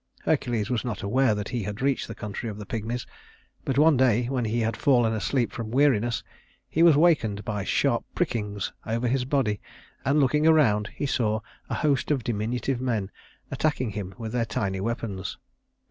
Hercules 0.25 0.71
was 0.71 0.83
not 0.83 1.03
aware 1.03 1.35
that 1.35 1.49
he 1.49 1.61
had 1.61 1.79
reached 1.79 2.07
the 2.07 2.15
country 2.15 2.49
of 2.49 2.57
the 2.57 2.65
Pygmies; 2.65 3.05
but 3.63 3.77
one 3.77 3.97
day, 3.97 4.25
when 4.29 4.45
he 4.45 4.61
had 4.61 4.75
fallen 4.75 5.13
asleep 5.13 5.51
from 5.51 5.69
weariness, 5.69 6.23
he 6.67 6.81
was 6.81 6.97
wakened 6.97 7.45
by 7.45 7.63
sharp 7.63 8.03
prickings 8.15 8.73
over 8.83 9.07
his 9.07 9.25
body; 9.25 9.61
and 10.03 10.19
looking 10.19 10.47
around 10.47 10.87
he 10.95 11.05
saw 11.05 11.41
a 11.69 11.75
host 11.75 12.09
of 12.09 12.23
diminutive 12.23 12.81
men, 12.81 13.11
attacking 13.51 13.91
him 13.91 14.15
with 14.17 14.31
their 14.31 14.43
tiny 14.45 14.81
weapons. 14.81 15.37